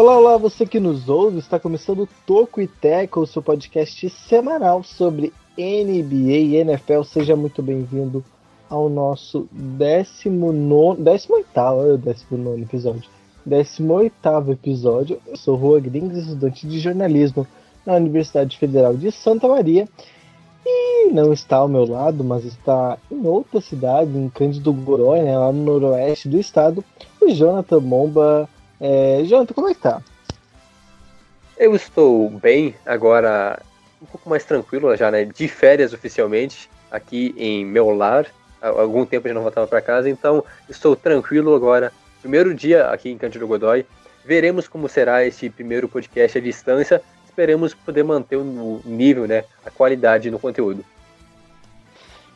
[0.00, 4.08] Olá, olá, você que nos ouve, está começando o Toco e Teco, o seu podcast
[4.08, 7.02] semanal sobre NBA e NFL.
[7.02, 8.24] Seja muito bem-vindo
[8.70, 13.10] ao nosso 19, 18 19 episódio.
[13.44, 15.20] 18 episódio.
[15.26, 17.46] Eu sou Rua Grings, estudante de jornalismo
[17.84, 19.86] na Universidade Federal de Santa Maria.
[20.64, 25.36] E não está ao meu lado, mas está em outra cidade, em Cândido Gorói, né,
[25.36, 26.82] lá no noroeste do estado,
[27.20, 28.48] o Jonathan Momba.
[28.80, 30.02] É, Jonathan, como é que tá?
[31.58, 33.60] Eu estou bem, agora
[34.00, 35.24] um pouco mais tranquilo já, né?
[35.24, 38.26] De férias oficialmente, aqui em meu lar.
[38.62, 41.92] Há algum tempo já não voltava para casa, então estou tranquilo agora.
[42.20, 43.84] Primeiro dia aqui em Cândido Godói.
[44.24, 47.02] Veremos como será esse primeiro podcast à distância.
[47.26, 49.44] Esperamos poder manter o nível, né?
[49.64, 50.84] A qualidade no conteúdo.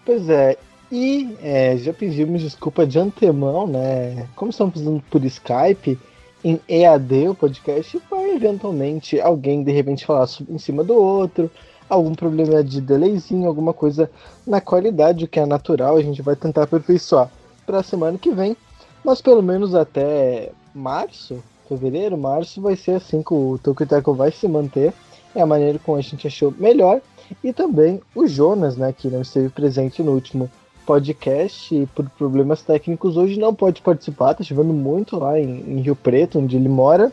[0.04, 0.56] Pois é,
[0.92, 4.28] e é, já pedimos desculpa de antemão, né?
[4.36, 5.98] Como estamos fazendo por Skype,
[6.44, 11.50] em EAD o podcast, vai eventualmente alguém de repente falar em cima do outro,
[11.88, 14.10] algum problema de delayzinho, alguma coisa
[14.46, 17.30] na qualidade, o que é natural, a gente vai tentar aperfeiçoar
[17.64, 18.54] para a semana que vem,
[19.02, 24.46] mas pelo menos até março, fevereiro, março, vai ser assim que o Tokuteco vai se
[24.46, 24.92] manter,
[25.34, 27.00] é a maneira como a gente achou melhor,
[27.42, 30.50] e também o Jonas, né, que não esteve presente no último
[30.84, 35.96] podcast por problemas técnicos hoje não pode participar, tá chovendo muito lá em, em, Rio
[35.96, 37.12] Preto, onde ele mora.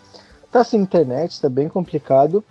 [0.52, 2.44] Tá sem internet, tá bem complicado.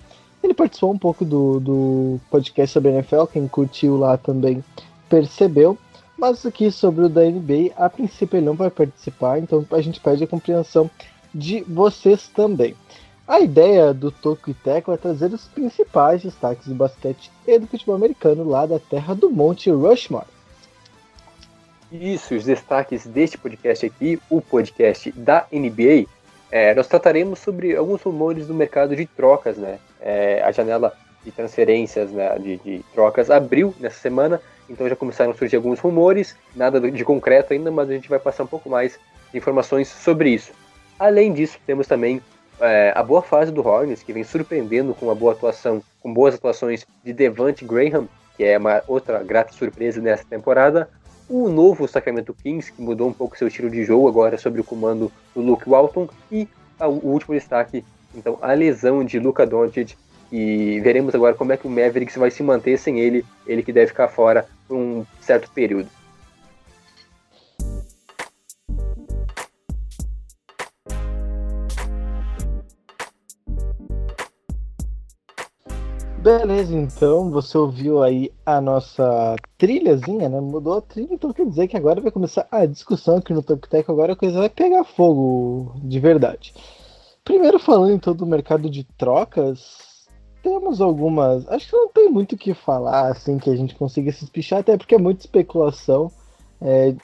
[0.43, 4.65] Ele participou um pouco do, do podcast sobre a NFL, quem curtiu lá também
[5.09, 5.77] percebeu.
[6.17, 10.01] Mas aqui sobre o da NBA, a princípio ele não vai participar, então a gente
[10.01, 10.91] pede a compreensão
[11.35, 12.75] de vocês também.
[13.27, 17.67] A ideia do Toco e Teco é trazer os principais destaques do basquete e do
[17.67, 20.27] futebol americano lá da terra do Monte Rushmore.
[21.93, 26.07] Isso, os destaques deste podcast aqui, o podcast da NBA,
[26.51, 29.79] é, nós trataremos sobre alguns rumores do mercado de trocas, né?
[30.01, 30.93] É, a janela
[31.25, 35.79] de transferências, né, de, de, trocas abriu nessa semana, então já começaram a surgir alguns
[35.79, 38.99] rumores, nada de concreto ainda, mas a gente vai passar um pouco mais
[39.31, 40.53] de informações sobre isso.
[40.99, 42.23] Além disso, temos também
[42.61, 46.35] é, a boa fase do Hornets, que vem surpreendendo com uma boa atuação, com boas
[46.35, 50.89] atuações de Devante Graham, que é uma outra grata surpresa nessa temporada,
[51.31, 54.65] o novo Sacramento Kings, que mudou um pouco seu estilo de jogo agora sob o
[54.65, 56.49] comando do Luke Walton, e
[56.81, 59.95] o último destaque, então, a lesão de Luka Doncic,
[60.33, 63.73] e veremos agora como é que o Mavericks vai se manter sem ele, ele que
[63.73, 65.89] deve ficar fora por um certo período.
[76.39, 80.41] Beleza, então você ouviu aí a nossa trilhazinha, né?
[80.41, 83.69] Mudou a trilha, então quer dizer que agora vai começar a discussão aqui no Top
[83.69, 86.55] Tech, agora a coisa vai pegar fogo de verdade.
[87.25, 90.07] Primeiro falando então do mercado de trocas,
[90.41, 91.49] temos algumas.
[91.49, 94.61] Acho que não tem muito o que falar assim que a gente consiga se espichar,
[94.61, 96.13] até porque é muita especulação.
[96.61, 96.95] É,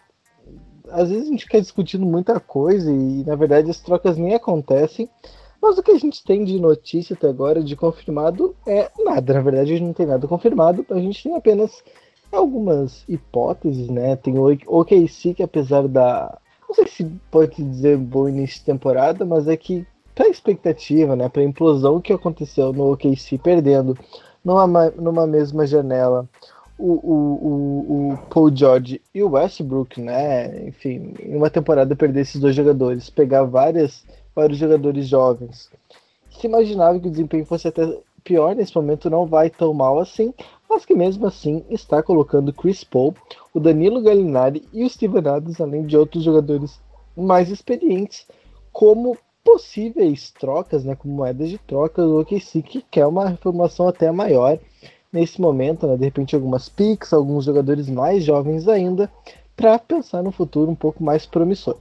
[0.88, 5.10] às vezes a gente fica discutindo muita coisa e na verdade as trocas nem acontecem.
[5.66, 9.34] Mas o que a gente tem de notícia até agora, de confirmado, é nada.
[9.34, 11.82] Na verdade, a gente não tem nada confirmado, a gente tem apenas
[12.30, 14.14] algumas hipóteses, né?
[14.14, 16.38] Tem o OKC, que apesar da.
[16.68, 19.84] Não sei se pode dizer bom início de temporada, mas é que
[20.14, 21.28] para expectativa, né?
[21.28, 23.98] Para implosão que aconteceu no OKC perdendo
[24.44, 26.28] numa, numa mesma janela
[26.78, 30.68] o, o, o, o, Paul George e o Westbrook, né?
[30.68, 34.04] Enfim, em uma temporada perder esses dois jogadores, pegar várias
[34.36, 35.70] para os jogadores jovens.
[36.28, 40.34] Se imaginava que o desempenho fosse até pior, nesse momento não vai tão mal assim,
[40.68, 43.14] mas que mesmo assim está colocando Chris Paul,
[43.54, 46.78] o Danilo Gallinari e o Steven Adams, além de outros jogadores
[47.16, 48.26] mais experientes,
[48.70, 54.10] como possíveis trocas, né, como moedas de troca do OKC, que quer uma reformação até
[54.12, 54.58] maior
[55.10, 59.10] nesse momento, né, de repente algumas picks, alguns jogadores mais jovens ainda,
[59.56, 61.78] para pensar no futuro um pouco mais promissor.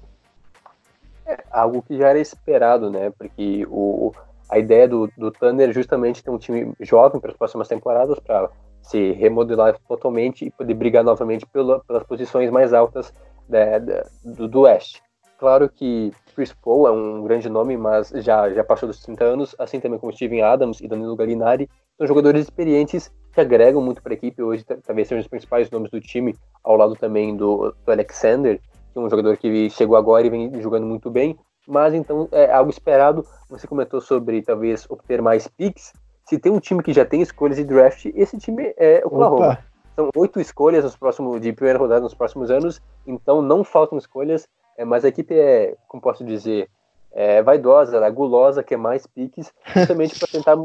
[1.25, 3.11] É algo que já era esperado, né?
[3.17, 4.11] Porque o,
[4.49, 8.19] a ideia do, do Thunder é justamente ter um time jovem para as próximas temporadas
[8.19, 8.49] para
[8.81, 13.11] se remodelar totalmente e poder brigar novamente pela, pelas posições mais altas
[13.49, 15.01] da, da, do, do Oeste.
[15.37, 19.55] Claro que Chris Paul é um grande nome, mas já, já passou dos 30 anos,
[19.59, 24.13] assim também como Steven Adams e Danilo Gallinari, são jogadores experientes que agregam muito para
[24.13, 27.91] a equipe, hoje talvez sejam os principais nomes do time, ao lado também do, do
[27.91, 28.61] Alexander,
[28.95, 31.37] que é um jogador que chegou agora e vem jogando muito bem,
[31.67, 33.25] mas então é algo esperado.
[33.49, 35.91] Você comentou sobre talvez obter mais picks.
[36.25, 39.45] Se tem um time que já tem escolhas de draft, esse time é o Oklahoma.
[39.47, 39.65] Opa.
[39.95, 44.47] São oito escolhas nos próximos, de primeira rodada nos próximos anos, então não faltam escolhas,
[44.77, 46.69] é, mas a equipe é, como posso dizer,
[47.13, 50.57] é, vaidosa, ela é gulosa, quer mais piques, justamente para tentar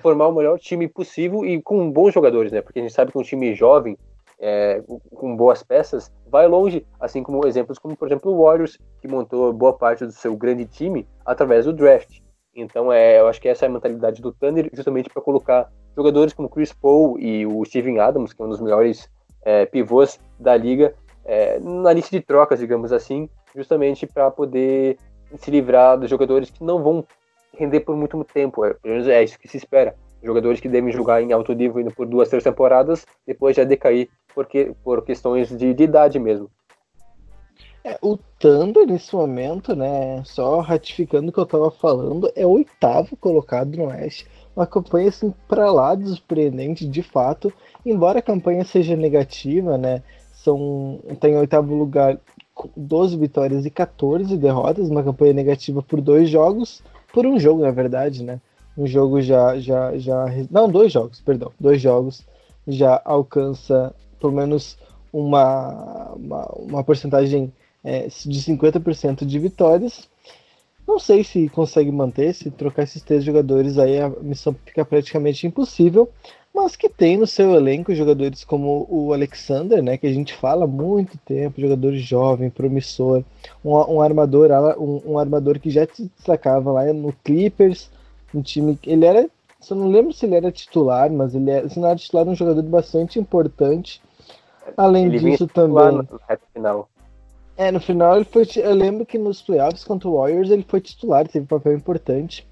[0.00, 2.62] formar o melhor time possível e com bons jogadores, né?
[2.62, 3.98] Porque a gente sabe que um time jovem,
[4.40, 4.82] é,
[5.14, 9.52] com boas peças, vai longe, assim como exemplos como, por exemplo, o Warriors, que montou
[9.52, 12.20] boa parte do seu grande time através do draft.
[12.54, 16.32] Então, é, eu acho que essa é a mentalidade do Thunder, justamente para colocar jogadores
[16.32, 19.08] como Chris Paul e o Steven Adams, que é um dos melhores
[19.42, 20.94] é, pivôs da liga,
[21.24, 24.96] é, na lista de trocas, digamos assim, justamente para poder
[25.36, 27.04] se livrar dos jogadores que não vão
[27.56, 28.64] render por muito tempo.
[28.64, 29.94] É, pelo menos é isso que se espera.
[30.22, 34.72] Jogadores que devem jogar em alto nível por duas, três temporadas, depois já decair porque,
[34.84, 36.50] por questões de, de idade mesmo.
[37.82, 42.50] É, o Thunder, nesse momento, né, só ratificando o que eu estava falando, é o
[42.50, 44.26] oitavo colocado no Oeste.
[44.54, 47.50] Uma campanha, assim, para lá de surpreendente, de fato.
[47.84, 50.02] Embora a campanha seja negativa, né,
[50.32, 52.18] são, tem oitavo lugar
[52.76, 56.82] 12 vitórias e 14 derrotas, uma campanha negativa por dois jogos,
[57.12, 58.40] por um jogo, na verdade, né?
[58.76, 60.26] Um jogo já, já, já.
[60.50, 61.52] Não, dois jogos, perdão.
[61.58, 62.22] Dois jogos
[62.66, 64.76] já alcança pelo menos
[65.12, 67.52] uma, uma, uma porcentagem
[67.82, 70.08] é, de 50% de vitórias.
[70.86, 75.46] Não sei se consegue manter, se trocar esses três jogadores aí a missão fica praticamente
[75.46, 76.08] impossível
[76.54, 80.64] mas que tem no seu elenco jogadores como o Alexander, né, que a gente fala
[80.64, 83.22] há muito tempo, jogador jovem, promissor,
[83.64, 87.90] um, um armador, um, um, armador que já se destacava lá no Clippers,
[88.34, 89.28] um time que ele era,
[89.68, 92.34] eu não lembro se ele era titular, mas ele era, se não era titular, um
[92.34, 94.00] jogador bastante importante.
[94.76, 95.92] Além ele disso também.
[95.92, 96.20] No
[96.52, 96.88] final.
[97.56, 98.46] É, no final ele foi.
[98.56, 102.48] Eu lembro que nos playoffs contra o Warriors ele foi titular, teve um papel importante.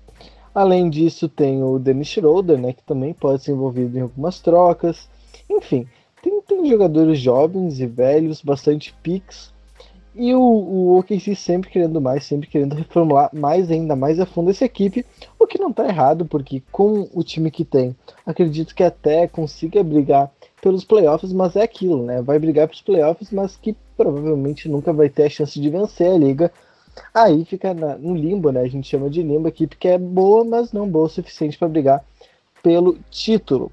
[0.55, 5.09] Além disso, tem o Dennis Schroeder, né, que também pode ser envolvido em algumas trocas.
[5.49, 5.87] Enfim,
[6.23, 9.53] tem, tem jogadores jovens e velhos, bastante picks.
[10.19, 14.51] E o, o OKC sempre querendo mais, sempre querendo reformular mais ainda mais a fundo
[14.51, 15.07] essa equipe,
[15.39, 17.95] o que não está errado, porque com o time que tem,
[18.27, 20.29] acredito que até consiga brigar
[20.61, 22.21] pelos playoffs, mas é aquilo, né?
[22.21, 26.19] Vai brigar pelos playoffs, mas que provavelmente nunca vai ter a chance de vencer a
[26.19, 26.53] liga,
[27.15, 28.61] Aí fica na, no limbo, né?
[28.61, 31.59] A gente chama de limbo, a equipe que é boa, mas não boa o suficiente
[31.59, 32.05] para brigar
[32.63, 33.71] pelo título.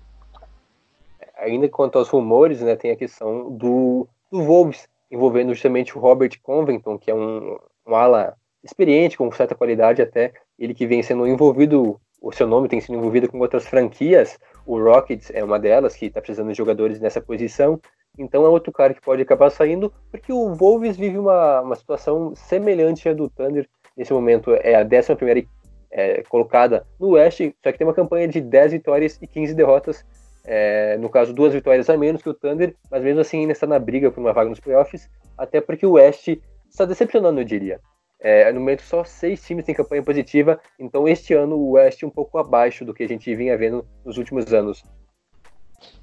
[1.38, 6.32] Ainda quanto aos rumores, né, tem a questão do, do Wolves, envolvendo justamente o Robert
[6.44, 7.58] Covington, que é um,
[7.88, 12.68] um ala experiente, com certa qualidade até, ele que vem sendo envolvido, o seu nome
[12.68, 16.58] tem sido envolvido com outras franquias, o Rockets é uma delas, que está precisando de
[16.58, 17.80] jogadores nessa posição,
[18.18, 22.34] então é outro cara que pode acabar saindo, porque o Wolves vive uma, uma situação
[22.36, 23.68] semelhante à do Thunder.
[23.96, 25.48] Nesse momento é a 11
[25.92, 30.06] é, colocada no Oeste, só que tem uma campanha de 10 vitórias e 15 derrotas.
[30.46, 33.66] É, no caso, duas vitórias a menos que o Thunder, mas mesmo assim ainda está
[33.66, 37.80] na briga por uma vaga nos playoffs, até porque o Oeste está decepcionando, eu diria.
[38.20, 42.08] É, no momento, só seis times têm campanha positiva, então este ano o Oeste é
[42.08, 44.84] um pouco abaixo do que a gente vinha vendo nos últimos anos.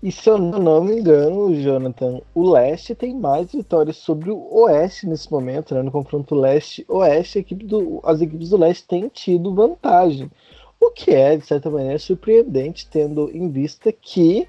[0.03, 5.07] E se eu não me engano, Jonathan, o leste tem mais vitórias sobre o oeste
[5.07, 5.83] nesse momento, né?
[5.83, 7.67] No confronto leste-oeste, equipe
[8.05, 10.31] as equipes do leste têm tido vantagem.
[10.83, 14.49] O que é, de certa maneira, surpreendente, tendo em vista que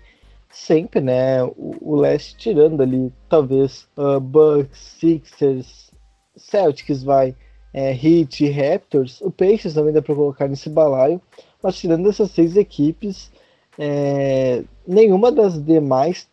[0.50, 5.92] sempre, né, o, leste tirando ali, talvez, uh, Bucks, Sixers,
[6.36, 7.36] Celtics, vai,
[7.72, 11.22] é, Heat, Raptors, o Peixes também dá para colocar nesse balaio,
[11.62, 13.32] mas tirando essas seis equipes,
[13.78, 16.28] é, nenhuma das demais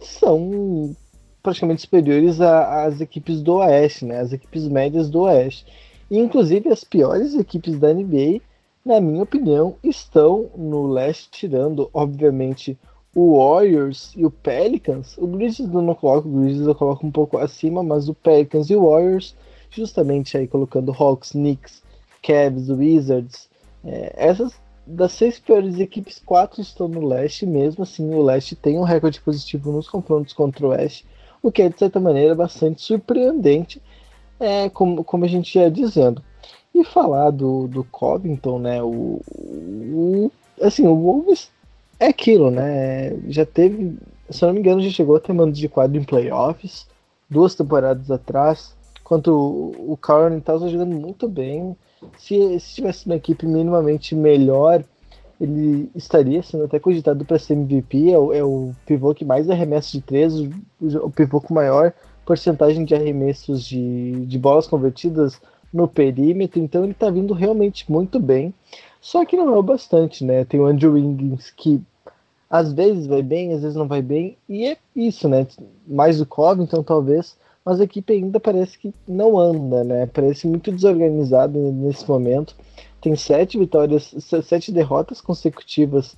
[0.00, 0.96] são
[1.40, 4.18] praticamente superiores às equipes do Oeste, né?
[4.18, 5.64] As equipes médias do Oeste.
[6.10, 8.40] E, inclusive as piores equipes da NBA,
[8.84, 12.78] na minha opinião, estão no leste, tirando, obviamente,
[13.14, 15.16] o Warriors e o Pelicans.
[15.16, 18.68] O Grizzlies eu não coloco, o Grizzlies eu coloco um pouco acima, mas o Pelicans
[18.68, 19.34] e o Warriors,
[19.70, 21.82] justamente aí colocando Hawks, Knicks,
[22.22, 23.48] Cavs, Wizards,
[23.84, 24.52] é, essas
[24.86, 29.20] das seis piores equipes, quatro estão no leste, mesmo assim o leste tem um recorde
[29.20, 31.06] positivo nos confrontos contra o oeste,
[31.42, 33.80] o que é de certa maneira bastante surpreendente,
[34.38, 36.22] é, como, como a gente ia dizendo.
[36.74, 41.50] E falar do, do Covington, né, o, o, assim, o Wolves
[42.00, 43.96] é aquilo, né, já teve,
[44.28, 46.88] se eu não me engano, já chegou a ter mando de quadro em playoffs,
[47.30, 51.76] duas temporadas atrás, quanto o, o Carl estava jogando muito bem,
[52.18, 54.84] se, se tivesse uma equipe minimamente melhor,
[55.40, 58.10] ele estaria sendo até cogitado para ser MVP.
[58.10, 60.50] É o, é o, pivô que mais arremessa de três, o,
[60.80, 61.92] o, pivô com maior
[62.24, 65.40] porcentagem de arremessos de, de bolas convertidas
[65.74, 66.60] no perímetro.
[66.60, 68.54] Então ele está vindo realmente muito bem.
[69.00, 70.44] Só que não é o bastante, né?
[70.44, 71.82] Tem o Andrew Wiggins que
[72.48, 74.38] às vezes vai bem, às vezes não vai bem.
[74.48, 75.46] E é isso, né?
[75.86, 80.06] Mais o Covington talvez mas a equipe ainda parece que não anda, né?
[80.06, 82.54] Parece muito desorganizada nesse momento.
[83.00, 84.14] Tem sete vitórias,
[84.44, 86.14] sete derrotas consecutivas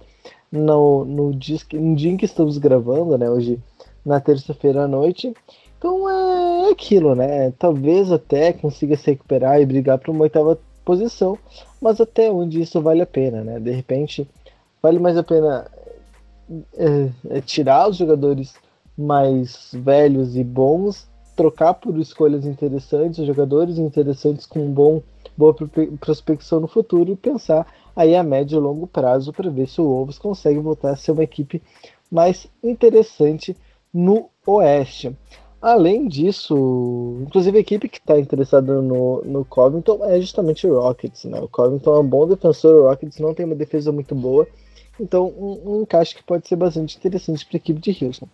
[0.51, 3.31] no, no, no dia em que estamos gravando, né?
[3.31, 3.61] Hoje,
[4.05, 5.33] na terça-feira à noite.
[5.79, 7.53] Então é aquilo, né?
[7.59, 11.39] Talvez até consiga se recuperar e brigar para uma oitava posição,
[11.81, 13.61] mas até onde isso vale a pena, né?
[13.61, 14.29] De repente,
[14.81, 15.71] vale mais a pena
[16.75, 18.55] é, é tirar os jogadores
[18.97, 25.03] mais velhos e bons, trocar por escolhas interessantes, jogadores interessantes com bom,
[25.37, 25.55] boa
[26.01, 29.85] prospecção no futuro e pensar aí a médio e longo prazo para ver se o
[29.85, 31.63] Wolves consegue voltar a ser uma equipe
[32.11, 33.57] mais interessante
[33.93, 35.15] no Oeste.
[35.61, 41.25] Além disso, inclusive a equipe que está interessada no, no Covington é justamente o Rockets.
[41.25, 41.41] Né?
[41.41, 44.47] O Covington é um bom defensor, o Rockets não tem uma defesa muito boa,
[45.01, 48.29] então um, um encaixe que pode ser bastante interessante para a equipe de Houston.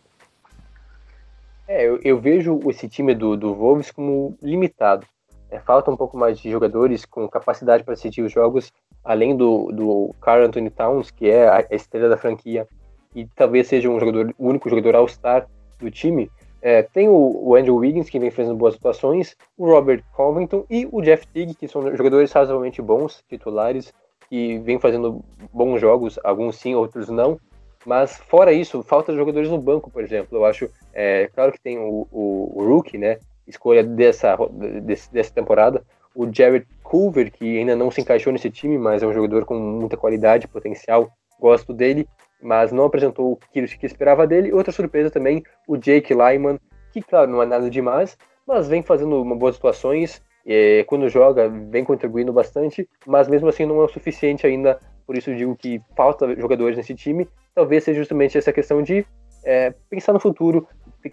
[1.69, 5.07] É, eu, eu, vejo esse time do, do Wolves como limitado.
[5.51, 8.73] É, falta um pouco mais de jogadores com capacidade para assistir os jogos,
[9.05, 12.67] além do, do Carl Anthony Towns, que é a estrela da franquia,
[13.15, 15.47] e talvez seja um jogador, o único jogador all-star
[15.79, 16.31] do time.
[16.63, 20.89] É, tem o, o, Andrew Wiggins, que vem fazendo boas atuações, o Robert Covington e
[20.93, 23.93] o Jeff Teague, que são jogadores razoavelmente bons, titulares,
[24.31, 27.39] que vem fazendo bons jogos, alguns sim, outros não.
[27.85, 30.39] Mas fora isso, falta jogadores no banco, por exemplo.
[30.39, 33.19] Eu acho, é, claro que tem o, o, o Rookie, né?
[33.45, 34.37] Escolha dessa,
[34.83, 35.83] desse, dessa temporada.
[36.15, 39.59] O Jared Culver, que ainda não se encaixou nesse time, mas é um jogador com
[39.59, 41.11] muita qualidade, potencial.
[41.41, 42.07] Gosto dele,
[42.43, 44.53] mas não apresentou o que, que esperava dele.
[44.53, 46.59] Outra surpresa também, o Jake Lyman,
[46.93, 50.23] que, claro, não é nada demais, mas vem fazendo uma boas situações.
[50.45, 54.79] É, quando joga, vem contribuindo bastante, mas mesmo assim não é o suficiente ainda.
[55.07, 59.07] Por isso digo que falta jogadores nesse time talvez seja justamente essa questão de
[59.45, 60.67] é, pensar no futuro,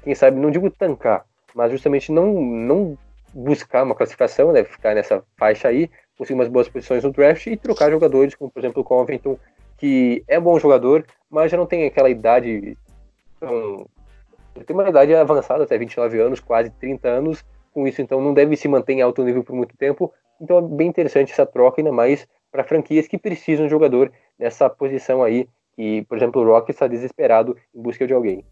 [0.04, 2.98] quem sabe, não digo tancar, mas justamente não, não
[3.34, 7.58] buscar uma classificação, né, ficar nessa faixa aí, conseguir umas boas posições no draft e
[7.58, 9.38] trocar jogadores, como por exemplo o Covington,
[9.80, 12.78] que é bom jogador, mas já não tem aquela idade
[13.40, 13.88] tão...
[14.66, 18.56] tem uma idade avançada, até 29 anos, quase 30 anos, com isso então não deve
[18.58, 21.92] se manter em alto nível por muito tempo, então é bem interessante essa troca, ainda
[21.92, 26.72] mais para franquias que precisam de jogador nessa posição aí e, por exemplo, o Rock
[26.72, 28.44] está desesperado em busca de alguém.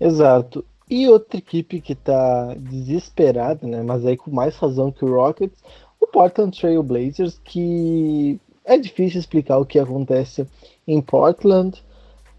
[0.00, 0.64] Exato.
[0.88, 5.62] E outra equipe que está desesperada, né, mas aí com mais razão que o Rockets,
[6.00, 10.46] o Portland Trail Blazers, que é difícil explicar o que acontece
[10.86, 11.82] em Portland.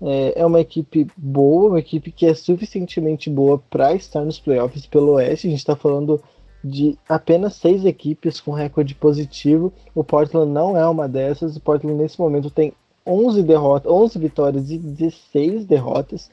[0.01, 4.85] É, é uma equipe boa, uma equipe que é suficientemente boa para estar nos playoffs
[4.85, 5.47] pelo Oeste.
[5.47, 6.21] A gente está falando
[6.63, 9.73] de apenas seis equipes com recorde positivo.
[9.95, 11.57] O Portland não é uma dessas.
[11.57, 12.73] O Portland nesse momento tem
[13.05, 16.29] 11 derrotas, 11 vitórias e 16 derrotas,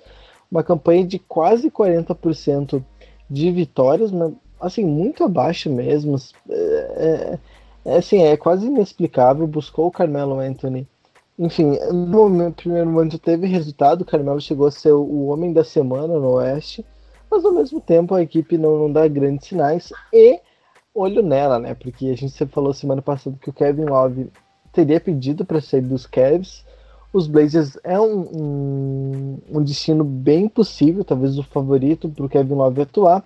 [0.50, 2.84] uma campanha de quase 40%
[3.30, 6.16] de vitórias, mas assim muito abaixo mesmo.
[6.50, 7.38] É,
[7.86, 9.46] é, assim, é quase inexplicável.
[9.46, 10.86] Buscou o Carmelo Anthony.
[11.38, 16.18] Enfim, no primeiro momento teve resultado, o Carmelo chegou a ser o homem da semana
[16.18, 16.84] no Oeste,
[17.30, 20.40] mas ao mesmo tempo a equipe não, não dá grandes sinais e
[20.94, 21.74] olho nela, né?
[21.74, 24.30] Porque a gente falou semana passada que o Kevin Love
[24.72, 26.64] teria pedido para sair dos Cavs
[27.16, 32.54] os Blazers é um, um, um destino bem possível, talvez o favorito para o Kevin
[32.54, 33.24] Love atuar.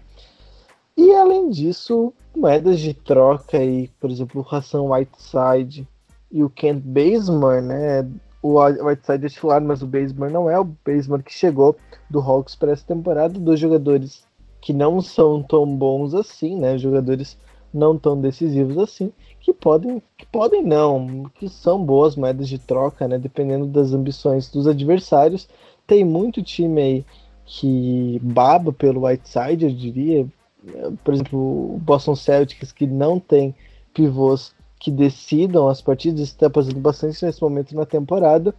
[1.01, 5.89] E além disso, moedas de troca aí, por exemplo, o Hassan Whiteside
[6.31, 8.07] e o Kent Bazemore, né?
[8.43, 11.75] O Whiteside é titular, mas o Bazemore não é o Bazemore que chegou
[12.11, 13.41] do Hawks para essa temporada.
[13.41, 14.27] Dois jogadores
[14.61, 16.77] que não são tão bons assim, né?
[16.77, 17.39] Jogadores
[17.73, 23.09] não tão decisivos assim, que podem, que podem não, que são boas moedas de troca,
[23.09, 23.19] né?
[23.19, 25.49] Dependendo das ambições dos adversários.
[25.87, 27.05] Tem muito time aí
[27.47, 30.29] que baba pelo Whiteside, eu diria.
[31.05, 33.55] Por exemplo, o Boston Celtics, que não tem
[33.95, 38.55] pivôs que decidam as partidas, está fazendo bastante nesse momento na temporada.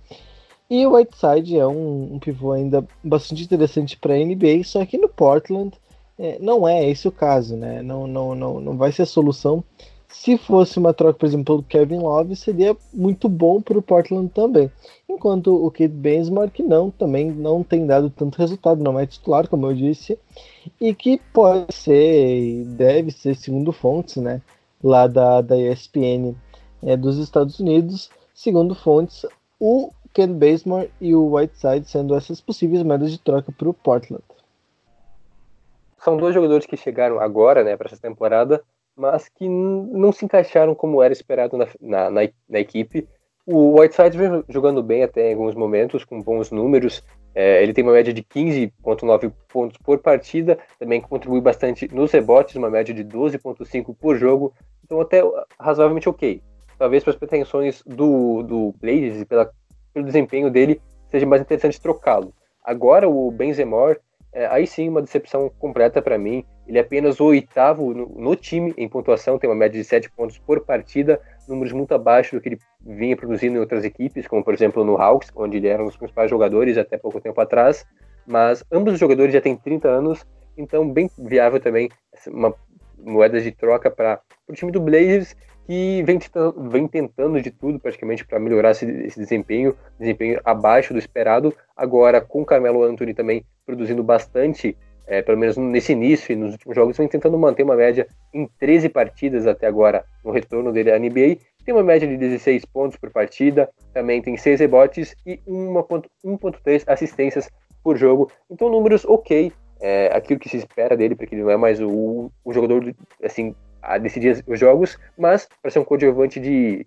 [0.69, 4.97] E o Whiteside é um, um pivô ainda bastante interessante para a NBA, só que
[4.97, 5.75] no Portland
[6.17, 7.81] é, não é esse o caso, né?
[7.81, 9.63] Não, não, não, não vai ser a solução.
[10.11, 14.29] Se fosse uma troca, por exemplo, do Kevin Love, seria muito bom para o Portland
[14.29, 14.69] também.
[15.07, 19.47] Enquanto o Kate Benzemore, que não, também não tem dado tanto resultado, não é titular,
[19.47, 20.19] como eu disse,
[20.79, 24.41] e que pode ser deve ser, segundo fontes, né,
[24.83, 26.35] lá da, da ESPN
[26.83, 29.25] é, dos Estados Unidos, segundo fontes,
[29.59, 34.23] o Ken Bazemore e o Whiteside sendo essas possíveis moedas de troca para o Portland.
[35.97, 38.61] São dois jogadores que chegaram agora, né, para essa temporada,
[38.95, 43.07] mas que não se encaixaram como era esperado na, na, na, na, equipe.
[43.45, 47.03] O Whiteside vem jogando bem até em alguns momentos, com bons números.
[47.33, 52.55] É, ele tem uma média de 15,9 pontos por partida, também contribui bastante nos rebotes,
[52.55, 54.53] uma média de 12,5 por jogo.
[54.83, 55.21] Então, até
[55.59, 56.41] razoavelmente ok.
[56.77, 59.49] Talvez para as pretensões do, do Blazers e pela,
[59.93, 62.33] pelo desempenho dele, seja mais interessante trocá-lo.
[62.63, 63.99] Agora, o Benzemore,
[64.33, 66.45] é, aí sim, uma decepção completa para mim.
[66.65, 70.09] Ele é apenas o oitavo no, no, time em pontuação, tem uma média de 7
[70.11, 74.43] pontos por partida, números muito abaixo do que ele vinha produzindo em outras equipes, como
[74.43, 77.85] por exemplo no Hawks, onde ele era um dos principais jogadores até pouco tempo atrás.
[78.25, 80.25] Mas ambos os jogadores já têm 30 anos,
[80.57, 81.89] então bem viável também
[82.27, 82.53] uma
[82.97, 85.35] moeda de troca para o time do Blazers,
[85.71, 86.19] que vem,
[86.69, 91.55] vem tentando de tudo praticamente para melhorar esse, esse, desempenho, desempenho abaixo do esperado.
[91.77, 94.75] Agora, com o Carmelo Anthony também produzindo bastante
[95.07, 98.49] é, pelo menos nesse início e nos últimos jogos, vem tentando manter uma média em
[98.59, 101.37] 13 partidas até agora no retorno dele à NBA.
[101.63, 107.49] Tem uma média de 16 pontos por partida, também tem 6 rebotes e 1.3 assistências
[107.81, 108.29] por jogo.
[108.49, 112.29] Então, números ok, é, aquilo que se espera dele, porque ele não é mais o,
[112.43, 116.85] o jogador assim, a decidir os jogos, mas para ser um coadjuvante de.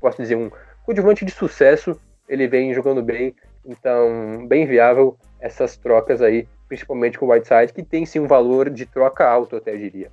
[0.00, 0.50] Posso dizer, um
[0.84, 3.34] coadjuvante de sucesso, ele vem jogando bem,
[3.64, 8.70] então, bem viável essas trocas aí principalmente com o Whiteside, que tem sim um valor
[8.70, 10.10] de troca alto, até diria.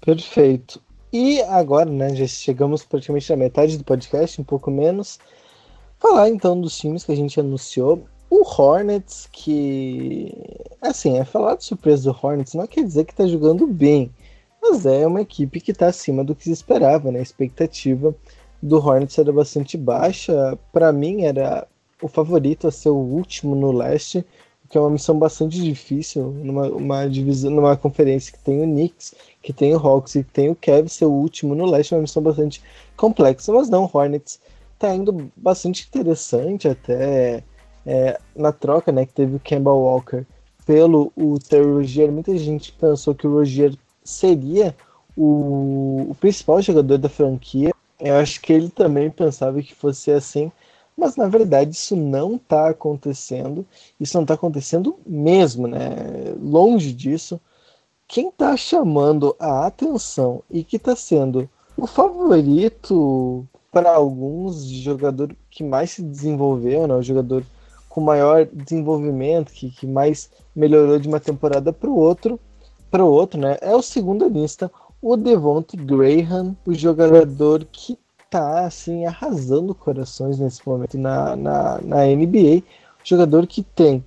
[0.00, 0.80] Perfeito.
[1.12, 5.18] E agora, né, já chegamos praticamente na metade do podcast, um pouco menos.
[5.98, 8.06] Falar então dos times que a gente anunciou.
[8.28, 10.32] O Hornets, que.
[10.80, 14.10] Assim, é falar de surpresa do Hornets, não quer dizer que tá jogando bem,
[14.60, 17.20] mas é uma equipe que tá acima do que se esperava, né?
[17.20, 18.14] A expectativa
[18.62, 20.58] do Hornets era bastante baixa.
[20.72, 21.66] Para mim, era
[22.02, 24.24] o favorito a ser o último no leste,
[24.68, 29.14] que é uma missão bastante difícil numa uma divisão, numa conferência que tem o Knicks,
[29.42, 31.96] que tem o Hawks e que tem o Cavs ser o último no leste, é
[31.96, 32.62] uma missão bastante
[32.96, 34.38] complexa, mas não, o Hornets
[34.78, 37.42] tá indo bastante interessante até
[37.84, 40.24] é, na troca, né, que teve o Kemba Walker
[40.64, 43.74] pelo o Terry Rogier, muita gente pensou que o Rogier
[44.10, 44.74] seria
[45.16, 50.50] o, o principal jogador da franquia, eu acho que ele também pensava que fosse assim,
[50.96, 53.66] mas na verdade isso não está acontecendo,
[53.98, 56.34] isso não está acontecendo mesmo, né?
[56.40, 57.40] Longe disso.
[58.08, 65.62] Quem está chamando a atenção e que está sendo o favorito para alguns jogador que
[65.62, 66.94] mais se desenvolveu, né?
[66.94, 67.44] o jogador
[67.88, 72.38] com maior desenvolvimento, que, que mais melhorou de uma temporada para o outro,
[72.90, 73.56] para o outro, né?
[73.60, 77.98] É o segundo lista, o Devonte Graham, o jogador que
[78.28, 82.62] tá assim arrasando corações nesse momento na, na, na NBA.
[83.02, 84.04] Jogador que tem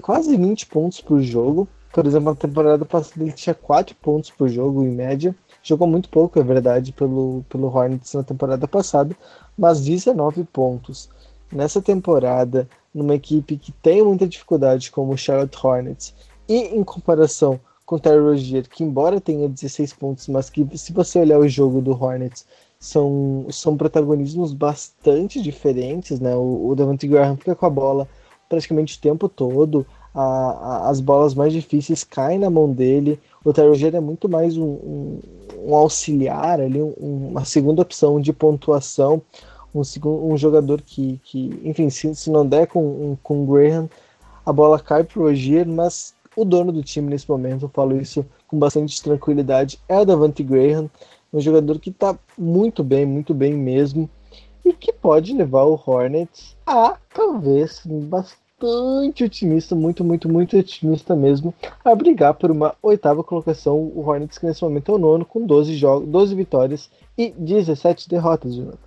[0.00, 1.68] quase 20 pontos por jogo.
[1.92, 5.34] Por exemplo, na temporada passada ele tinha 4 pontos por jogo em média.
[5.62, 9.14] Jogou muito pouco, é verdade, pelo, pelo Hornets na temporada passada,
[9.56, 11.08] mas 19 pontos.
[11.52, 16.14] Nessa temporada, numa equipe que tem muita dificuldade, como o Charlotte Hornets,
[16.48, 17.60] e em comparação
[17.92, 21.46] com o Terry Rozier, que embora tenha 16 pontos, mas que se você olhar o
[21.46, 22.46] jogo do Hornets,
[22.80, 26.34] são, são protagonismos bastante diferentes, né?
[26.34, 28.08] O, o Devante Graham fica com a bola
[28.48, 33.52] praticamente o tempo todo, a, a, as bolas mais difíceis caem na mão dele, o
[33.52, 35.20] Terry é muito mais um, um,
[35.66, 39.20] um auxiliar ali, um, uma segunda opção de pontuação,
[39.74, 39.82] um,
[40.32, 43.86] um jogador que, que enfim, se, se não der com, com o Graham,
[44.46, 48.24] a bola cai pro Roger, mas o dono do time nesse momento, eu falo isso
[48.46, 50.90] com bastante tranquilidade, é o Davante Graham,
[51.32, 54.08] um jogador que está muito bem, muito bem mesmo,
[54.64, 61.52] e que pode levar o Hornets a talvez bastante otimista, muito, muito, muito otimista mesmo,
[61.84, 63.76] a brigar por uma oitava colocação.
[63.76, 68.08] O Hornets, que nesse momento é o nono, com 12 jogos, 12 vitórias e 17
[68.08, 68.78] derrotas, Jonathan.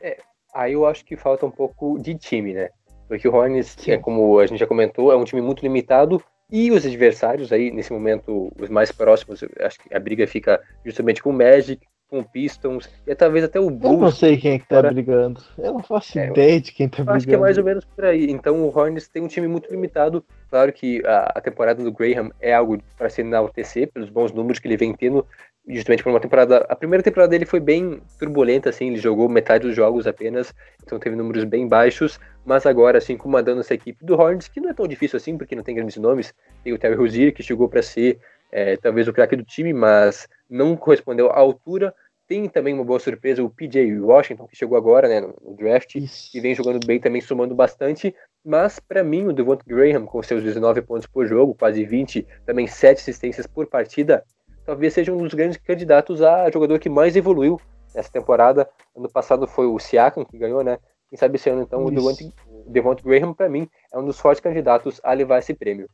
[0.00, 0.18] É,
[0.52, 2.70] aí eu acho que falta um pouco de time, né?
[3.10, 6.70] Porque o Hornets, é, como a gente já comentou, é um time muito limitado, e
[6.70, 11.30] os adversários aí, nesse momento, os mais próximos, acho que a briga fica justamente com
[11.30, 13.94] o Magic, com o Pistons, e talvez até o Bulls.
[13.94, 15.42] Eu não sei quem é que tá brigando.
[15.58, 17.16] Eu não faço é, ideia de quem tá brigando.
[17.16, 18.30] Acho que é mais ou menos por aí.
[18.30, 20.24] Então o Hornets tem um time muito limitado.
[20.48, 24.60] Claro que a, a temporada do Graham é algo para se enaltecer pelos bons números
[24.60, 25.26] que ele vem tendo
[25.68, 26.66] justamente por uma temporada.
[26.68, 30.98] A primeira temporada dele foi bem turbulenta, assim, ele jogou metade dos jogos apenas, então
[30.98, 34.74] teve números bem baixos, mas agora, assim, comandando essa equipe do Hornets, que não é
[34.74, 37.82] tão difícil assim, porque não tem grandes nomes, tem o Terry Rozier, que chegou para
[37.82, 38.18] ser
[38.50, 41.94] é, talvez o craque do time, mas não correspondeu à altura.
[42.26, 46.36] Tem também uma boa surpresa o PJ Washington, que chegou agora né, no draft, Isso.
[46.36, 48.14] e vem jogando bem também, somando bastante.
[48.44, 52.66] Mas, para mim, o Devonta Graham, com seus 19 pontos por jogo, quase 20, também
[52.66, 54.24] 7 assistências por partida,
[54.70, 57.60] talvez seja um dos grandes candidatos a jogador que mais evoluiu
[57.92, 58.70] nessa temporada.
[58.96, 60.78] Ano passado foi o Siakam que ganhou, né?
[61.08, 62.32] Quem sabe esse ano, então, Isso.
[62.48, 65.88] o Devonte Graham, para mim, é um dos fortes candidatos a levar esse prêmio.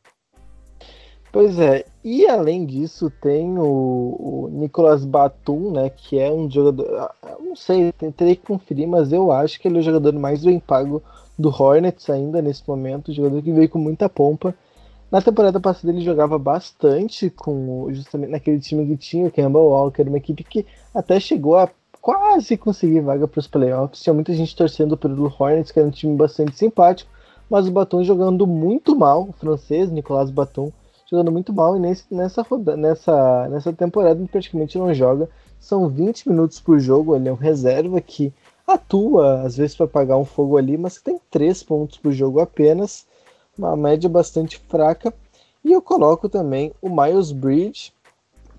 [1.31, 6.87] Pois é, e além disso tem o, o Nicolas Batum, né, que é um jogador,
[6.99, 10.45] ah, não sei, teria que conferir, mas eu acho que ele é o jogador mais
[10.45, 11.01] bem pago
[11.37, 14.53] do Hornets ainda nesse momento, jogador que veio com muita pompa.
[15.11, 20.03] Na temporada passada ele jogava bastante com justamente naquele time que tinha o Kemba Walker,
[20.03, 21.69] uma equipe que até chegou a
[22.01, 24.01] quase conseguir vaga para os playoffs.
[24.01, 27.09] Tinha muita gente torcendo pelo Hornets, que era um time bastante simpático,
[27.49, 30.71] mas o Batum jogando muito mal, o francês Nicolas Batum
[31.09, 32.45] jogando muito mal e nesse, nessa,
[32.77, 35.29] nessa, nessa temporada ele praticamente não joga.
[35.59, 38.33] São 20 minutos por jogo, ele é um reserva que
[38.67, 43.07] atua, às vezes, para pagar um fogo ali, mas tem 3 pontos por jogo apenas,
[43.57, 45.13] uma média bastante fraca.
[45.63, 47.91] E eu coloco também o Miles Bridge,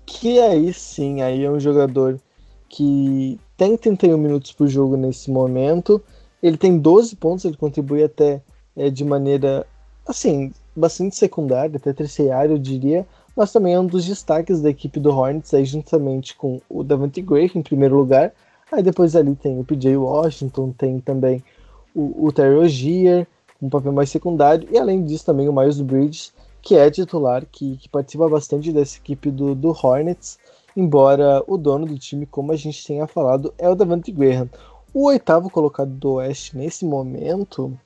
[0.05, 2.19] que aí sim aí é um jogador
[2.67, 6.01] que tem 31 minutos por jogo nesse momento.
[6.41, 8.41] Ele tem 12 pontos, ele contribui até
[8.75, 9.65] é, de maneira
[10.09, 14.99] assim, bastante secundário, até terciário, eu diria, mas também é um dos destaques da equipe
[14.99, 18.33] do Hornets, aí juntamente com o Davante Gray em primeiro lugar.
[18.71, 21.43] Aí depois ali tem o PJ Washington, tem também
[21.95, 23.27] o, o Terry Ogier,
[23.61, 27.77] um papel mais secundário, e além disso também o Miles Bridges, que é titular, que,
[27.77, 30.37] que participa bastante dessa equipe do, do Hornets,
[30.75, 34.49] embora o dono do time, como a gente tenha falado, é o Davante Graham.
[34.93, 37.77] O oitavo colocado do Oeste nesse momento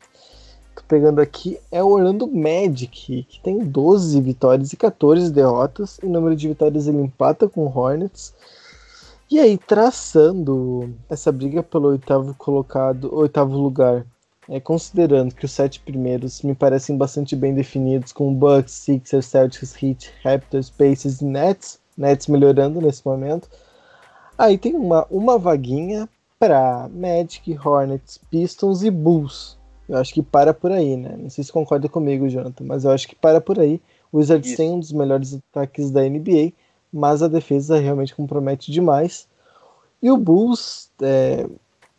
[0.75, 5.99] tô pegando aqui, é o Orlando Magic, que tem 12 vitórias e 14 derrotas.
[6.03, 8.33] Em número de vitórias ele empata com o Hornets.
[9.29, 14.05] E aí, traçando essa briga pelo oitavo colocado, oitavo lugar,
[14.49, 19.81] é, considerando que os sete primeiros me parecem bastante bem definidos, com Bucks, Sixers, Celtics,
[19.81, 23.49] Heat, Raptors, Pacers e Nets, Nets melhorando nesse momento.
[24.37, 29.57] Aí tem uma, uma vaguinha para Magic, Hornets, Pistons e Bulls.
[29.87, 31.15] Eu acho que para por aí, né?
[31.17, 33.81] Não sei se concorda comigo, Jonathan, mas eu acho que para por aí.
[34.11, 34.57] O Wizards Isso.
[34.57, 36.53] tem um dos melhores ataques da NBA,
[36.91, 39.27] mas a defesa realmente compromete demais.
[40.01, 41.47] E o Bulls é,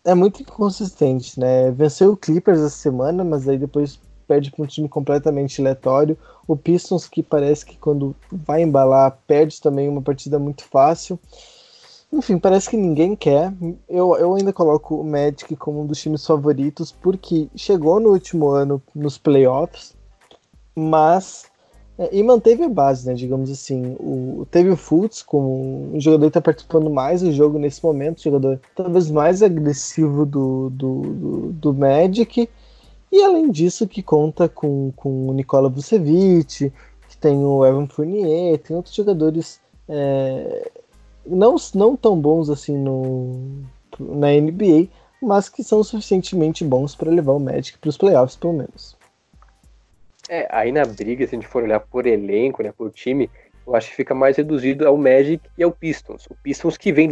[0.05, 1.71] é muito inconsistente, né?
[1.71, 6.17] Venceu o Clippers essa semana, mas aí depois perde para um time completamente aleatório.
[6.47, 11.19] O Pistons, que parece que quando vai embalar, perde também uma partida muito fácil.
[12.13, 13.53] Enfim, parece que ninguém quer.
[13.89, 18.51] Eu, eu ainda coloco o Magic como um dos times favoritos, porque chegou no último
[18.51, 19.97] ano nos playoffs,
[20.77, 21.53] mas.
[21.99, 23.15] É, e manteve a base, né?
[23.15, 23.97] Digamos assim.
[24.01, 28.23] O, teve o Fultz como um jogador que está participando mais do jogo nesse momento,
[28.23, 32.49] jogador talvez mais agressivo do, do, do, do Magic.
[33.13, 36.73] E além disso, que conta com, com o Nikola Vucevic,
[37.09, 40.71] que tem o Evan Fournier, tem outros jogadores é,
[41.27, 43.63] não, não tão bons assim no,
[43.99, 44.89] na NBA,
[45.23, 48.97] mas que são suficientemente bons para levar o Magic para os playoffs, pelo menos.
[50.29, 53.31] É, aí na briga, se a gente for olhar por elenco, né, por time,
[53.67, 56.27] eu acho que fica mais reduzido ao Magic e ao Pistons.
[56.27, 57.11] O Pistons que vem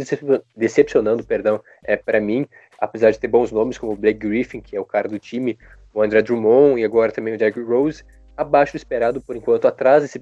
[0.55, 2.47] decepcionando, perdão, é para mim,
[2.79, 5.57] apesar de ter bons nomes como o Blake Griffin, que é o cara do time,
[5.93, 8.03] o André Drummond e agora também o Derrick Rose,
[8.35, 10.17] abaixo do esperado por enquanto, atrás,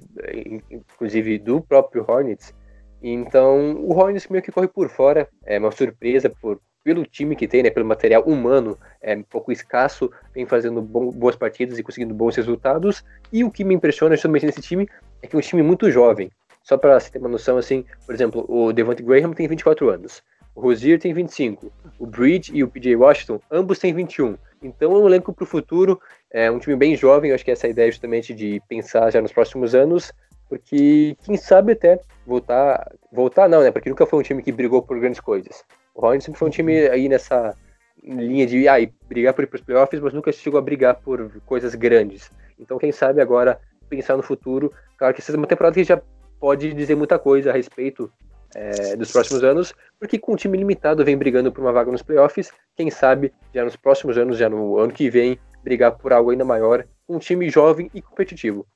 [0.70, 2.54] inclusive do próprio Hornets,
[3.02, 7.46] então, o Hornets meio que corre por fora, é uma surpresa por, pelo time que
[7.46, 11.82] tem, né, pelo material humano, é um pouco escasso, vem fazendo bom, boas partidas e
[11.82, 13.04] conseguindo bons resultados.
[13.32, 14.88] E o que me impressiona justamente nesse time
[15.22, 16.30] é que é um time muito jovem.
[16.62, 20.22] Só para você ter uma noção, assim, por exemplo, o Devante Graham tem 24 anos,
[20.54, 24.36] o Rozier tem 25, o Bridge e o PJ Washington, ambos têm 21.
[24.62, 27.50] Então é um elenco para o futuro, é um time bem jovem, eu acho que
[27.50, 30.12] essa ideia justamente de pensar já nos próximos anos
[30.52, 33.70] porque quem sabe até voltar, voltar não, né?
[33.70, 35.64] Porque nunca foi um time que brigou por grandes coisas.
[35.94, 37.56] O Hornets sempre foi um time aí nessa
[38.02, 38.76] linha de ah,
[39.06, 42.30] brigar por ir para os playoffs, mas nunca chegou a brigar por coisas grandes.
[42.58, 44.72] Então, quem sabe agora pensar no futuro.
[44.96, 46.00] Claro que essa é uma temporada que já
[46.40, 48.10] pode dizer muita coisa a respeito
[48.54, 52.02] é, dos próximos anos, porque com um time limitado vem brigando por uma vaga nos
[52.02, 52.50] playoffs.
[52.74, 56.44] Quem sabe já nos próximos anos, já no ano que vem, brigar por algo ainda
[56.44, 58.66] maior, um time jovem e competitivo.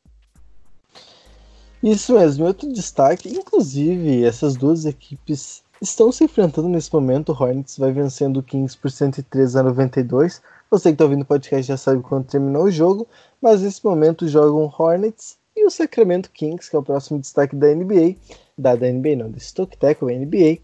[1.82, 7.32] Isso mesmo, outro destaque, inclusive essas duas equipes estão se enfrentando nesse momento.
[7.32, 10.42] O Hornets vai vencendo o Kings por 103 a 92.
[10.70, 13.06] Você que está ouvindo o podcast já sabe quando terminou o jogo,
[13.40, 17.68] mas nesse momento jogam Hornets e o Sacramento Kings, que é o próximo destaque da
[17.68, 18.16] NBA,
[18.58, 20.58] da, da NBA não, do Stoke Tackle NBA.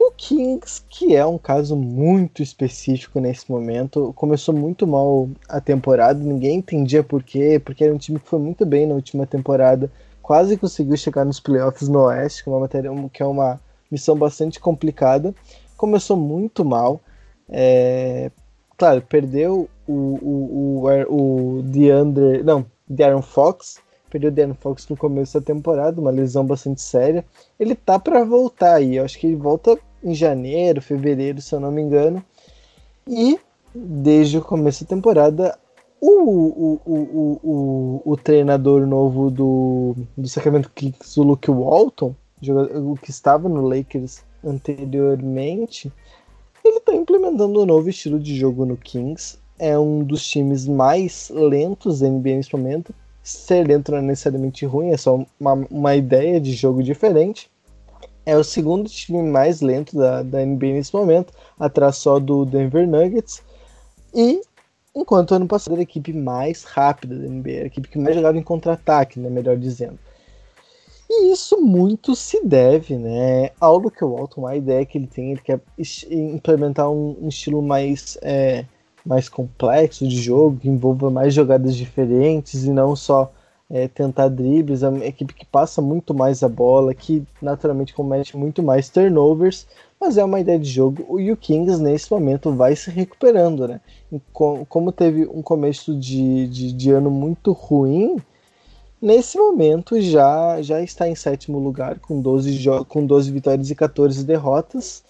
[0.00, 6.18] O Kings, que é um caso muito específico nesse momento, começou muito mal a temporada,
[6.22, 9.90] ninguém entendia por quê, porque era um time que foi muito bem na última temporada,
[10.22, 14.16] quase conseguiu chegar nos playoffs no Oeste, que é uma, matéria, que é uma missão
[14.16, 15.34] bastante complicada.
[15.76, 17.00] começou muito mal.
[17.48, 18.30] É,
[18.76, 22.42] claro, perdeu o, o, o, o DeAndre.
[22.42, 23.80] Não, Darren Fox.
[24.10, 27.24] Perdeu o Fox no começo da temporada, uma lesão bastante séria.
[27.60, 28.96] Ele tá para voltar aí.
[28.96, 32.24] Eu acho que ele volta em janeiro, fevereiro, se eu não me engano.
[33.06, 33.38] E
[33.74, 35.58] desde o começo da temporada,
[36.00, 42.96] o, o, o, o, o, treinador novo do, do Sacramento Kings, o Luke Walton, o
[42.96, 45.92] que estava no Lakers anteriormente,
[46.64, 49.38] ele está implementando um novo estilo de jogo no Kings.
[49.58, 52.94] É um dos times mais lentos da NBA nesse momento.
[53.22, 57.50] Ser lento não é necessariamente ruim, é só uma, uma ideia de jogo diferente.
[58.24, 62.86] É o segundo time mais lento da, da NBA nesse momento, atrás só do Denver
[62.86, 63.42] Nuggets.
[64.14, 64.40] E
[64.94, 68.38] enquanto ano passado era a equipe mais rápida da NBA, a equipe que mais jogava
[68.38, 69.98] em contra-ataque, né, melhor dizendo.
[71.10, 75.40] E isso muito se deve né, ao Luke Walton, a ideia que ele tem, ele
[75.40, 75.60] quer
[76.10, 78.66] implementar um, um estilo mais, é,
[79.06, 83.32] mais complexo de jogo, que envolva mais jogadas diferentes e não só
[83.70, 88.36] é, tentar dribles, é uma equipe que passa muito mais a bola, que naturalmente comete
[88.36, 89.66] muito mais turnovers,
[90.00, 93.80] mas é uma ideia de jogo e o Kings nesse momento vai se recuperando, né?
[94.32, 98.16] Como teve um começo de, de, de ano muito ruim,
[99.00, 104.24] Nesse momento já, já está em sétimo lugar, com 12, com 12 vitórias e 14
[104.24, 105.04] derrotas.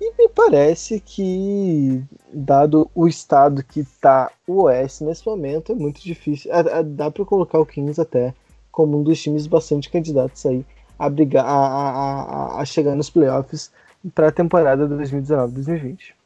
[0.00, 6.00] E me parece que, dado o estado que está o Oeste nesse momento, é muito
[6.00, 6.50] difícil.
[6.94, 8.32] dá para colocar o Kings até
[8.70, 10.64] como um dos times bastante candidatos aí
[10.98, 13.70] a, brigar, a, a, a chegar nos playoffs
[14.14, 16.19] para a temporada 2019-2020.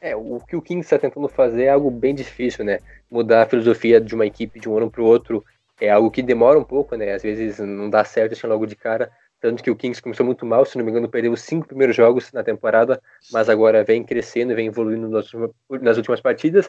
[0.00, 2.78] É, o que o Kings está tentando fazer é algo bem difícil, né?
[3.10, 5.44] Mudar a filosofia de uma equipe de um ano para o outro
[5.80, 7.12] é algo que demora um pouco, né?
[7.12, 9.10] Às vezes não dá certo assim logo de cara.
[9.40, 11.96] Tanto que o Kings começou muito mal, se não me engano, perdeu os cinco primeiros
[11.96, 13.00] jogos na temporada,
[13.32, 16.68] mas agora vem crescendo, vem evoluindo nas, últimas partidas.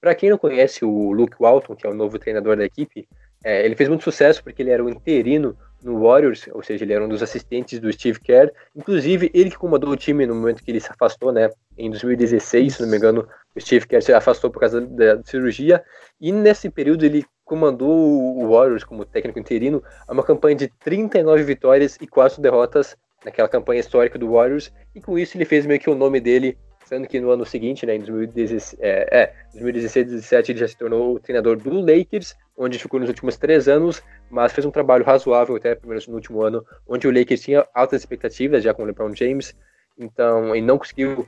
[0.00, 3.08] Para quem não conhece o Luke Walton, que é o novo treinador da equipe,
[3.44, 6.92] é, ele fez muito sucesso porque ele era o interino no Warriors, ou seja, ele
[6.92, 8.50] era um dos assistentes do Steve Kerr.
[8.74, 11.50] Inclusive, ele que comandou o time no momento que ele se afastou, né?
[11.76, 15.24] Em 2016, se não me engano, o Steve Kerr se afastou por causa da, da
[15.24, 15.82] cirurgia.
[16.20, 21.42] E nesse período ele comandou o Warriors como técnico interino a uma campanha de 39
[21.42, 24.72] vitórias e 4 derrotas naquela campanha histórica do Warriors.
[24.94, 26.56] E com isso ele fez meio que o nome dele
[26.92, 30.76] sendo que no ano seguinte, né, em 2016, é, é, 2016 2017, ele já se
[30.76, 35.02] tornou o treinador do Lakers, onde ficou nos últimos três anos, mas fez um trabalho
[35.02, 38.82] razoável até, pelo menos no último ano, onde o Lakers tinha altas expectativas já com
[38.82, 39.56] o LeBron James,
[39.98, 41.26] então, e não conseguiu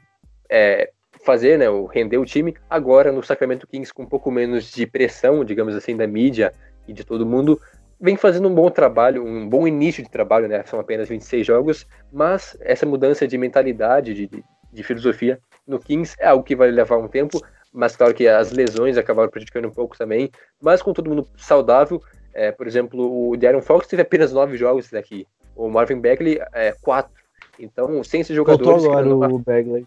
[0.50, 0.90] é,
[1.24, 2.54] fazer, né, render o time.
[2.68, 6.52] Agora, no Sacramento Kings, com um pouco menos de pressão, digamos assim, da mídia
[6.86, 7.58] e de todo mundo,
[7.98, 10.62] vem fazendo um bom trabalho, um bom início de trabalho, né?
[10.64, 16.28] São apenas 26 jogos, mas essa mudança de mentalidade, de, de filosofia no Kings é
[16.28, 17.40] algo que vai levar um tempo,
[17.72, 20.30] mas claro que as lesões acabaram prejudicando um pouco também.
[20.60, 22.00] Mas com todo mundo saudável,
[22.32, 26.74] é, por exemplo, o Darren Fox teve apenas nove jogos daqui, o Marvin Bagley é,
[26.82, 27.12] quatro.
[27.58, 28.82] Então, sem esses jogadores.
[28.82, 29.86] Voltou agora o Bagley.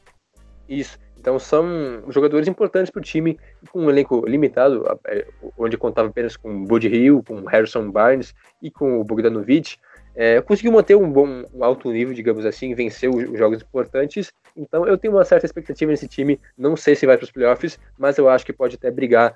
[0.67, 0.97] Isso.
[1.19, 3.37] Então são jogadores importantes para o time,
[3.71, 8.69] com um elenco limitado, é, onde contava apenas com Bud Hill, com Harrison Barnes e
[8.69, 9.77] com o Bogdanovic.
[10.19, 14.33] É, conseguiu manter um bom um alto nível, digamos assim, venceu os jogos importantes.
[14.55, 16.39] Então eu tenho uma certa expectativa nesse time.
[16.57, 19.35] Não sei se vai para os playoffs, mas eu acho que pode até brigar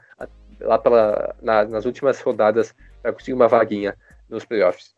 [0.59, 3.95] lá pela, na, nas últimas rodadas para conseguir uma vaguinha
[4.27, 4.95] nos playoffs.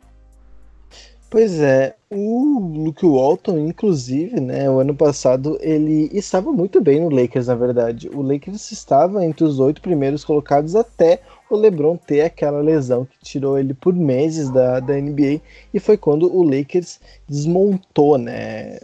[1.29, 7.09] Pois é, o Luke Walton, inclusive, né, o ano passado, ele estava muito bem no
[7.09, 8.07] Lakers, na verdade.
[8.13, 11.21] O Lakers estava entre os oito primeiros colocados até
[11.53, 15.39] o LeBron ter aquela lesão que tirou ele por meses da, da NBA
[15.73, 18.79] e foi quando o Lakers desmontou, né?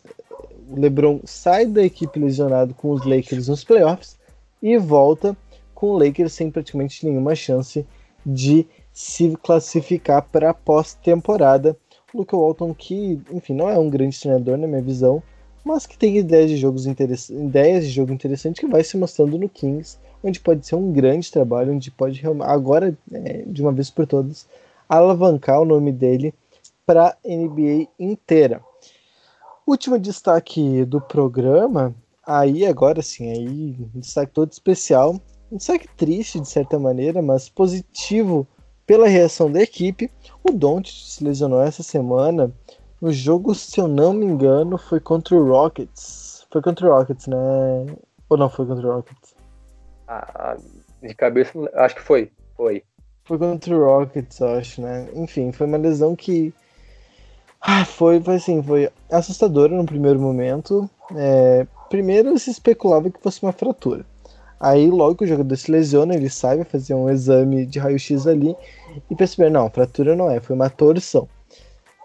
[0.69, 4.17] O LeBron sai da equipe lesionado com os Lakers nos playoffs
[4.62, 5.36] e volta
[5.73, 7.86] com o Lakers sem praticamente nenhuma chance
[8.23, 11.75] de se classificar para a pós-temporada.
[12.13, 15.23] Luke Walton, que, enfim, não é um grande treinador na minha visão,
[15.63, 19.49] mas que tem ideias de jogos ideias de jogo interessantes que vai se mostrando no
[19.49, 24.05] Kings, onde pode ser um grande trabalho, onde pode agora, é, de uma vez por
[24.05, 24.47] todas,
[24.88, 26.34] alavancar o nome dele
[26.86, 28.62] para a NBA inteira.
[29.65, 31.93] Último destaque do programa,
[32.25, 35.15] aí agora sim, aí um destaque todo especial,
[35.51, 38.47] um destaque triste de certa maneira, mas positivo
[38.89, 40.12] pela reação da equipe.
[40.43, 42.51] O Doncic se lesionou essa semana
[42.99, 46.47] no jogo, se eu não me engano, foi contra o Rockets.
[46.51, 47.38] Foi contra o Rockets, né?
[48.27, 49.18] Ou não foi contra o Rockets?
[50.10, 50.58] Ah,
[51.02, 52.32] de cabeça, acho que foi.
[52.58, 52.84] Foi.
[53.26, 55.08] Foi contra o Rockets, acho, né?
[55.13, 56.54] Enfim, foi uma lesão que
[57.62, 60.89] Ah, foi, foi assim, foi assustador no primeiro momento.
[61.15, 64.06] É, primeiro se especulava que fosse uma fratura.
[64.60, 68.28] Aí logo que o jogador se lesiona, ele sai, vai fazer um exame de raio-x
[68.28, 68.56] ali
[69.10, 71.30] e perceber, não, fratura não é, foi uma torção.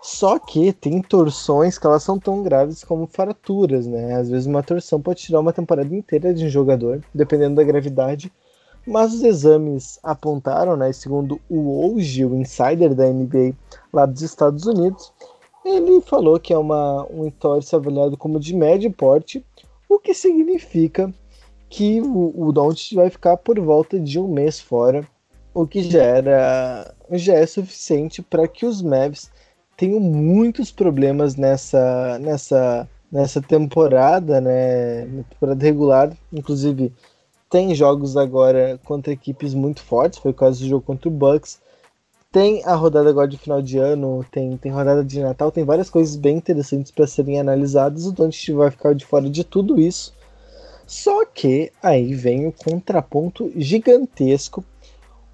[0.05, 4.13] Só que tem torções que elas são tão graves como fraturas, né?
[4.17, 8.31] Às vezes uma torção pode tirar uma temporada inteira de um jogador, dependendo da gravidade.
[8.87, 13.55] Mas os exames apontaram, né, segundo o Woj, o insider da NBA
[13.91, 15.11] lá dos Estados Unidos,
[15.65, 19.43] ele falou que é uma, um entorse avaliado como de médio porte,
[19.89, 21.11] o que significa
[21.71, 25.03] que o, o Doncic vai ficar por volta de um mês fora,
[25.55, 29.31] o que já, era, já é suficiente para que os Mavs
[29.77, 35.05] tenho muitos problemas nessa, nessa, nessa temporada, né?
[35.05, 36.13] Na temporada regular.
[36.33, 36.93] Inclusive,
[37.51, 41.61] tem jogos agora contra equipes muito fortes, foi o caso do jogo contra o Bucks.
[42.33, 45.89] Tem a rodada agora de final de ano, tem, tem rodada de Natal, tem várias
[45.89, 48.07] coisas bem interessantes para serem analisadas.
[48.07, 50.13] O Doncic vai ficar de fora de tudo isso.
[50.85, 54.65] Só que aí vem o contraponto gigantesco.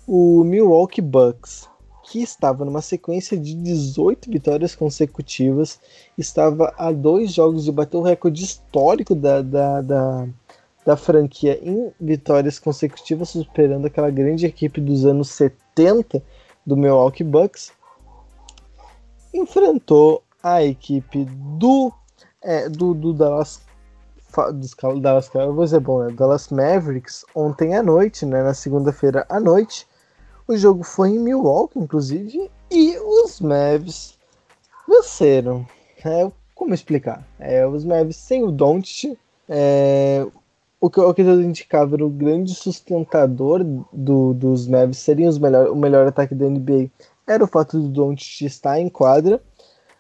[0.07, 1.70] O Milwaukee Bucks
[2.11, 5.79] que estava numa sequência de 18 vitórias consecutivas,
[6.19, 10.29] estava a dois jogos de bater o recorde histórico da, da, da,
[10.85, 16.21] da franquia em vitórias consecutivas, superando aquela grande equipe dos anos 70
[16.67, 17.71] do Milwaukee Bucks.
[19.33, 21.25] Enfrentou a equipe
[21.61, 21.93] do,
[22.43, 23.61] é, do, do Dallas
[24.53, 26.13] dos Dallas Cowboys é bom, né?
[26.13, 28.43] Dallas Mavericks ontem à noite, né?
[28.43, 29.87] Na segunda-feira à noite.
[30.51, 34.19] O jogo foi em Milwaukee, inclusive, e os Mavs
[34.89, 35.65] venceram.
[36.05, 37.25] É, como explicar?
[37.39, 39.17] É, os Mavs sem o Doncic,
[39.49, 40.27] é,
[40.81, 45.71] o que, o que tudo indicava era o grande sustentador do, dos Mavs seriam melhor,
[45.71, 46.91] o melhor ataque da NBA
[47.29, 49.41] era o fato do Doncic estar em quadra.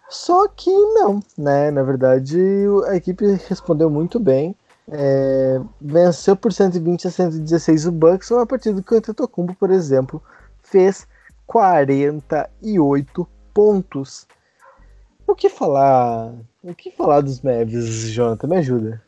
[0.08, 1.70] Só que não, né?
[1.70, 2.36] Na verdade,
[2.88, 4.56] a equipe respondeu muito bem.
[4.90, 10.20] É, venceu por 120 a 116 o Bucks, uma partida que o Antetokounmpo, por exemplo,
[10.70, 11.06] fez
[11.46, 14.26] 48 pontos.
[15.26, 16.32] O que falar?
[16.62, 18.46] O que falar dos Mavs, Jonathan?
[18.48, 19.02] Me ajuda.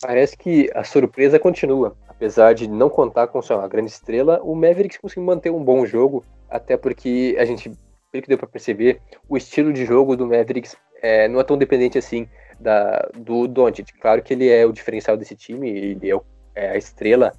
[0.00, 1.96] Parece que a surpresa continua.
[2.08, 6.24] Apesar de não contar com sua grande estrela, o Mavericks conseguiu manter um bom jogo,
[6.48, 7.72] até porque a gente,
[8.10, 11.56] pelo que deu para perceber, o estilo de jogo do Mavericks é, não é tão
[11.56, 12.28] dependente assim
[12.60, 13.92] da, do Doncic.
[14.00, 16.20] Claro que ele é o diferencial desse time, ele é,
[16.54, 17.32] é a estrela,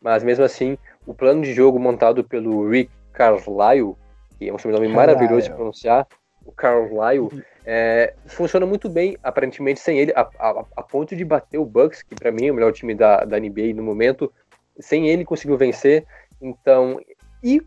[0.00, 3.96] mas mesmo assim o plano de jogo montado pelo Rick Carlisle,
[4.38, 6.06] que é um sobrenome maravilhoso de pronunciar,
[6.44, 11.58] o Carlisle, é, funciona muito bem, aparentemente, sem ele, a, a, a ponto de bater
[11.58, 14.32] o Bucks, que para mim é o melhor time da, da NBA no momento,
[14.78, 16.04] sem ele conseguiu vencer.
[16.40, 17.00] Então,
[17.42, 17.60] e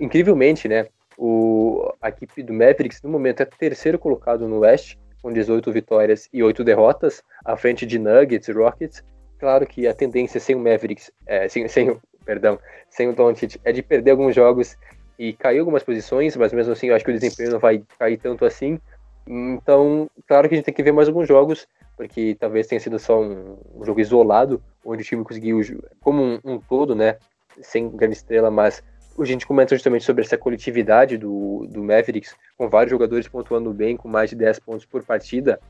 [0.00, 0.86] incrivelmente, né,
[1.18, 6.28] o, a equipe do Mavericks no momento é terceiro colocado no West, com 18 vitórias
[6.32, 9.04] e 8 derrotas, à frente de Nuggets e Rockets.
[9.38, 12.58] Claro que a tendência sem o Mavericks, é, sem, sem, perdão,
[12.90, 14.76] sem o Doncic é de perder alguns jogos
[15.18, 18.16] e cair algumas posições, mas mesmo assim eu acho que o desempenho não vai cair
[18.16, 18.80] tanto assim.
[19.26, 22.98] Então, claro que a gente tem que ver mais alguns jogos, porque talvez tenha sido
[22.98, 25.60] só um, jogo isolado, onde o time conseguiu,
[26.00, 27.16] como um, um, todo, né,
[27.60, 28.82] sem grande estrela, mas
[29.16, 33.96] a gente comenta justamente sobre essa coletividade do, do Mavericks, com vários jogadores pontuando bem,
[33.96, 35.60] com mais de 10 pontos por partida,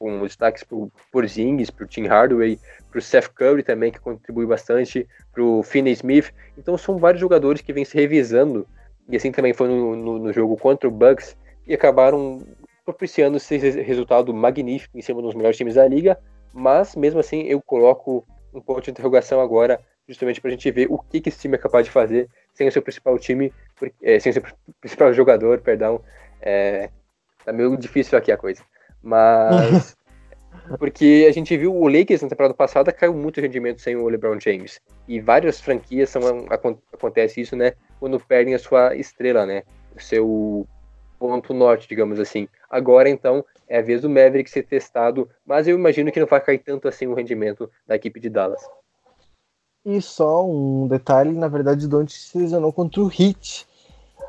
[0.00, 2.58] com destaques para o Porzingis, para o Tim Hardaway,
[2.90, 6.32] para o Seth Curry também, que contribui bastante, para o Finney Smith.
[6.56, 8.66] Então são vários jogadores que vêm se revisando,
[9.10, 11.36] e assim também foi no, no, no jogo contra o Bucks,
[11.66, 12.42] e acabaram
[12.82, 16.18] propiciando esse resultado magnífico em cima dos melhores times da liga,
[16.50, 20.86] mas mesmo assim eu coloco um ponto de interrogação agora, justamente para a gente ver
[20.90, 23.52] o que, que esse time é capaz de fazer sem o seu principal time,
[24.02, 24.42] é, sem o seu
[24.80, 26.00] principal jogador, perdão.
[26.40, 26.88] É,
[27.44, 28.62] tá meio difícil aqui a coisa.
[29.02, 29.96] Mas.
[30.78, 34.38] porque a gente viu o Lakers na temporada passada caiu muito rendimento sem o LeBron
[34.38, 34.80] James.
[35.08, 36.22] E várias franquias são,
[36.92, 37.72] acontece isso, né?
[37.98, 39.62] Quando perdem a sua estrela, né?
[39.96, 40.66] O seu
[41.18, 42.48] ponto norte, digamos assim.
[42.68, 46.40] Agora, então, é a vez do Maverick ser testado, mas eu imagino que não vai
[46.40, 48.62] cair tanto assim o rendimento da equipe de Dallas.
[49.84, 53.66] E só um detalhe, na verdade, o Don't se lesionou contra o Heat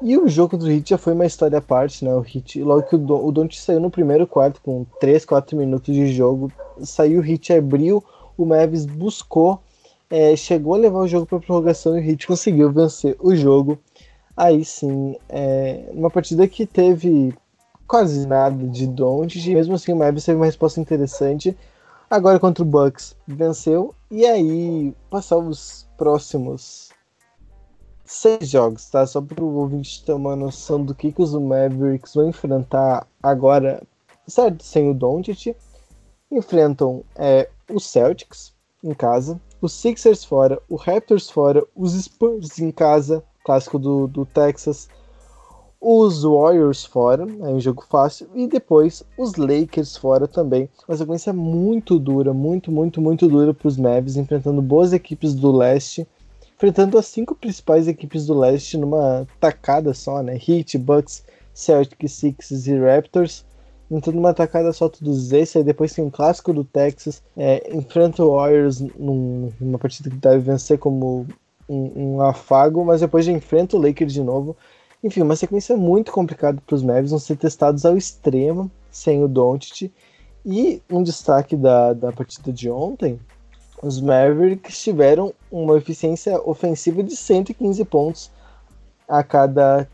[0.01, 2.13] e o jogo do Hit já foi uma história à parte, né?
[2.13, 5.55] O Hit, logo que o, Don, o Don't saiu no primeiro quarto com 3, 4
[5.55, 6.51] minutos de jogo,
[6.83, 8.03] saiu o Hit, abriu,
[8.37, 9.61] o Mavis buscou,
[10.09, 13.77] é, chegou a levar o jogo para prorrogação e o Hit conseguiu vencer o jogo.
[14.35, 17.33] Aí sim, é, uma partida que teve
[17.87, 21.55] quase nada de Don't, mesmo assim o Mavis teve uma resposta interessante.
[22.09, 26.89] Agora contra o Bucks, venceu, e aí passar os próximos
[28.11, 29.05] seis jogos, tá?
[29.05, 33.81] Só para o ouvinte ter uma noção do que, que os Mavericks vão enfrentar agora,
[34.27, 34.63] certo?
[34.63, 35.55] Sem o Doncic.
[36.29, 38.53] Enfrentam é, os Celtics
[38.83, 44.25] em casa, os Sixers fora, o Raptors fora, os Spurs em casa, clássico do, do
[44.25, 44.89] Texas,
[45.79, 50.69] os Warriors fora, é um jogo fácil, e depois os Lakers fora também.
[50.87, 55.51] Uma sequência muito dura, muito, muito, muito dura para os Mavs, enfrentando boas equipes do
[55.51, 56.07] leste,
[56.61, 60.35] enfrentando as cinco principais equipes do leste numa tacada só, né?
[60.35, 61.23] Heat, Bucks,
[61.55, 63.43] Celtics, Sixers e Raptors.
[63.89, 68.23] Então, numa tacada só todos esses, aí depois tem um clássico do Texas, é, enfrenta
[68.23, 71.25] o Warriors num, numa partida que deve vencer como
[71.67, 74.55] um, um afago, mas depois já enfrenta o Lakers de novo
[75.03, 79.27] enfim, uma sequência muito complicada para os Mavericks, vão ser testados ao extremo sem o
[79.27, 79.91] Doncic.
[80.45, 83.19] E um destaque da, da partida de ontem,
[83.81, 88.31] os Mavericks tiveram uma eficiência ofensiva de 115 pontos
[89.07, 89.87] a cada,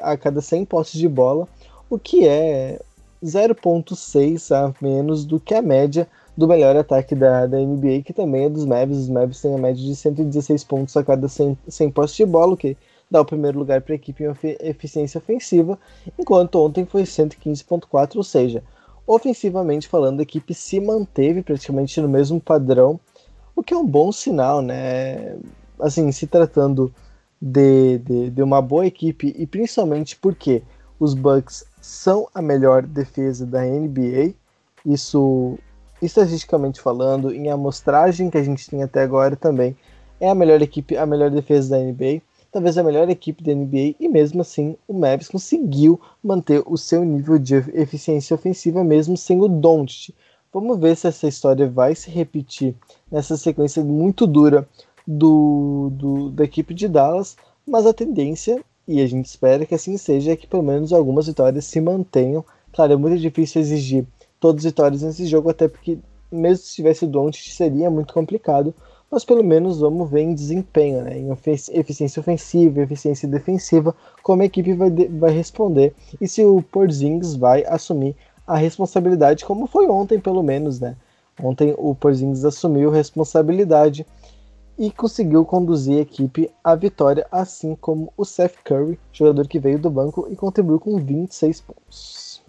[0.00, 1.46] a cada 100 postes de bola,
[1.90, 2.80] o que é
[3.22, 8.44] 0.6 a menos do que a média do melhor ataque da, da NBA, que também
[8.44, 9.02] é dos Mavericks.
[9.02, 12.54] Os Mavericks têm a média de 116 pontos a cada 100, 100 postes de bola,
[12.54, 12.76] o que
[13.10, 15.78] dá o primeiro lugar para a equipe em eficiência ofensiva,
[16.18, 18.62] enquanto ontem foi 115.4, ou seja,
[19.06, 23.00] ofensivamente falando, a equipe se manteve praticamente no mesmo padrão,
[23.58, 25.36] o que é um bom sinal, né?
[25.80, 26.92] Assim, se tratando
[27.40, 30.62] de, de, de uma boa equipe e principalmente porque
[30.98, 34.34] os Bucks são a melhor defesa da NBA,
[34.84, 35.58] isso
[36.02, 39.76] estatisticamente falando, em amostragem que a gente tem até agora também,
[40.20, 43.94] é a melhor equipe, a melhor defesa da NBA talvez a melhor equipe da NBA,
[44.00, 49.40] e mesmo assim o Mavis conseguiu manter o seu nível de eficiência ofensiva mesmo sem
[49.40, 50.14] o Doncic.
[50.52, 52.74] Vamos ver se essa história vai se repetir
[53.10, 54.66] nessa sequência muito dura
[55.06, 57.36] do, do, da equipe de Dallas,
[57.66, 61.26] mas a tendência, e a gente espera que assim seja, é que pelo menos algumas
[61.26, 62.44] vitórias se mantenham.
[62.72, 64.06] Claro, é muito difícil exigir
[64.40, 65.98] todas as vitórias nesse jogo, até porque
[66.32, 68.74] mesmo se tivesse o Doncic seria muito complicado,
[69.10, 71.18] mas pelo menos vamos ver em desempenho, né?
[71.18, 71.30] em
[71.72, 77.64] eficiência ofensiva, eficiência defensiva, como a equipe vai, vai responder e se o Porzingis vai
[77.66, 78.14] assumir
[78.48, 80.96] a responsabilidade, como foi ontem, pelo menos, né?
[81.40, 84.06] Ontem o Porzingis assumiu responsabilidade
[84.78, 89.78] e conseguiu conduzir a equipe à vitória, assim como o Seth Curry, jogador que veio
[89.78, 92.42] do banco e contribuiu com 26 pontos.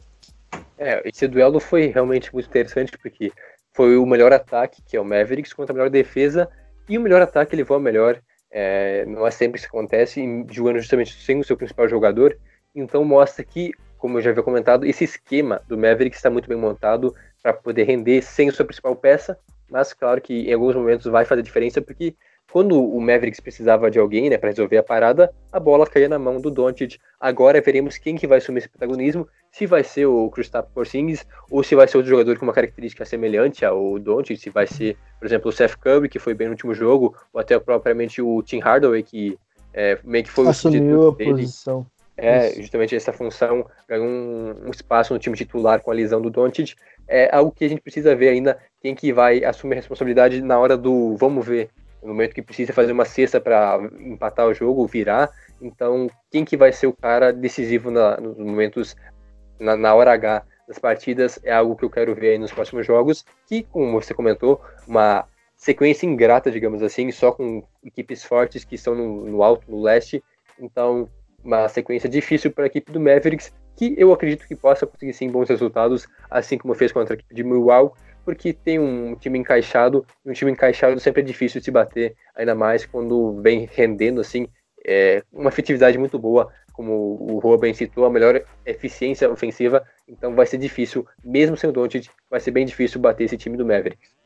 [0.77, 3.31] É, esse duelo foi realmente muito interessante porque
[3.73, 6.49] foi o melhor ataque, que é o Mavericks, contra a melhor defesa,
[6.87, 8.21] e o melhor ataque levou a melhor.
[8.49, 12.37] É, não é sempre que isso acontece, jogando justamente sem o seu principal jogador.
[12.73, 16.57] Então mostra que, como eu já havia comentado, esse esquema do Mavericks está muito bem
[16.57, 19.37] montado para poder render sem sua principal peça,
[19.69, 22.15] mas claro que em alguns momentos vai fazer diferença, porque
[22.51, 26.17] quando o Mavericks precisava de alguém, né, para resolver a parada, a bola caía na
[26.17, 26.97] mão do Doncic.
[27.19, 31.63] Agora veremos quem que vai assumir esse protagonismo, se vai ser o Kristaps Porzingis ou
[31.63, 35.27] se vai ser outro jogador com uma característica semelhante ao Doncic, se vai ser, por
[35.27, 38.59] exemplo, o Seth Curry, que foi bem no último jogo, ou até propriamente o Tim
[38.59, 39.37] Hardaway, que
[39.73, 41.31] é, meio que foi Assumiu o a dele.
[41.31, 41.85] posição.
[42.21, 46.29] É, justamente essa função ganhou um, um, espaço no time titular com a lesão do
[46.29, 46.75] Doncic.
[47.07, 50.59] É algo que a gente precisa ver ainda quem que vai assumir a responsabilidade na
[50.59, 51.69] hora do vamos ver
[52.01, 55.29] no momento que precisa fazer uma cesta para empatar o jogo, virar.
[55.61, 58.95] Então, quem que vai ser o cara decisivo na, nos momentos,
[59.59, 62.85] na, na, hora H das partidas, é algo que eu quero ver aí nos próximos
[62.85, 65.25] jogos, que, como você comentou, uma
[65.57, 70.23] sequência ingrata, digamos assim, só com equipes fortes que estão no, no alto, no leste.
[70.57, 71.09] Então,
[71.43, 75.29] uma sequência difícil para a equipe do Mavericks, que eu acredito que possa conseguir sim
[75.29, 80.05] bons resultados, assim como fez contra a equipe de Milwaukee, porque tem um time encaixado,
[80.25, 84.21] e um time encaixado sempre é difícil de se bater, ainda mais quando vem rendendo
[84.21, 84.47] assim,
[84.85, 90.45] é, uma efetividade muito boa, como o Rua citou, a melhor eficiência ofensiva, então vai
[90.45, 94.18] ser difícil, mesmo sem o Doncic, vai ser bem difícil bater esse time do Mavericks.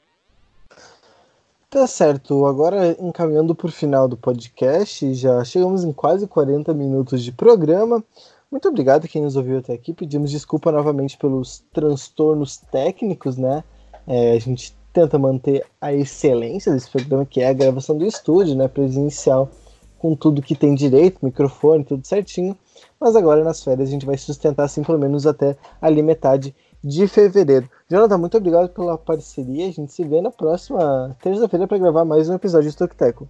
[1.73, 7.23] Tá certo, agora encaminhando para o final do podcast, já chegamos em quase 40 minutos
[7.23, 8.03] de programa.
[8.51, 9.91] Muito obrigado quem nos ouviu até aqui.
[9.91, 13.63] Pedimos desculpa novamente pelos transtornos técnicos, né?
[14.05, 18.55] É, a gente tenta manter a excelência desse programa, que é a gravação do estúdio,
[18.55, 19.49] né, presencial,
[19.97, 22.55] com tudo que tem direito, microfone, tudo certinho.
[22.99, 27.07] Mas agora nas férias a gente vai sustentar assim pelo menos até ali metade de
[27.07, 27.69] fevereiro.
[27.89, 29.67] Jonathan, muito obrigado pela parceria.
[29.67, 33.27] A gente se vê na próxima terça-feira para gravar mais um episódio de Tokiteco.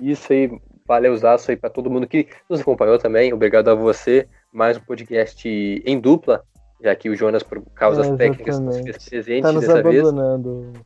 [0.00, 3.32] Isso aí, valeu usaço aí para todo mundo que nos acompanhou também.
[3.32, 4.28] Obrigado a você.
[4.52, 6.44] Mais um podcast em dupla
[6.82, 10.72] já que o Jonas, por causas é, técnicas, fez presente tá nos dessa abandonando.
[10.72, 10.84] vez.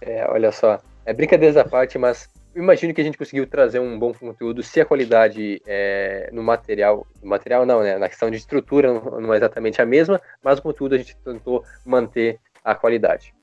[0.00, 3.98] É, olha só, é brincadeiras à parte, mas imagino que a gente conseguiu trazer um
[3.98, 7.98] bom conteúdo se a qualidade é, no material, no material não, né?
[7.98, 11.62] Na questão de estrutura não, é exatamente a mesma, mas o conteúdo a gente tentou
[11.84, 13.34] manter a qualidade.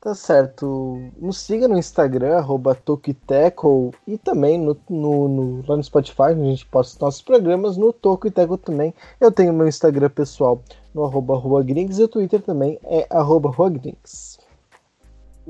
[0.00, 1.10] Tá certo.
[1.16, 6.42] Nos siga no Instagram, arroba Tokiteco, e também no, no, no, lá no Spotify, onde
[6.42, 8.92] a gente posta nossos programas, no Tokiteco também.
[9.18, 10.62] Eu tenho meu Instagram pessoal
[10.94, 14.33] no arroba Ruagrinks, e o Twitter também é arroba Ruagrinks.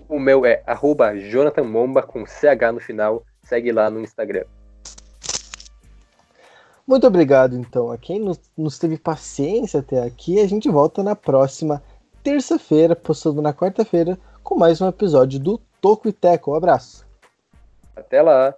[0.09, 3.25] O meu é arroba Jonathan Momba, com CH no final.
[3.43, 4.45] Segue lá no Instagram.
[6.87, 10.39] Muito obrigado, então, a quem nos, nos teve paciência até aqui.
[10.39, 11.83] A gente volta na próxima
[12.23, 16.53] terça-feira, postando na quarta-feira, com mais um episódio do Toco e Teco.
[16.53, 17.07] Um abraço.
[17.97, 18.55] Até lá.